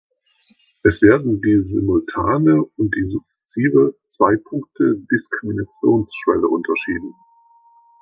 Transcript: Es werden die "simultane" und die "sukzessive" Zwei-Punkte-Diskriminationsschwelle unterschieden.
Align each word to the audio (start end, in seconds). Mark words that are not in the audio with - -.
Es 0.81 1.03
werden 1.03 1.41
die 1.43 1.61
"simultane" 1.63 2.63
und 2.75 2.95
die 2.95 3.07
"sukzessive" 3.07 3.95
Zwei-Punkte-Diskriminationsschwelle 4.07 6.47
unterschieden. 6.47 7.13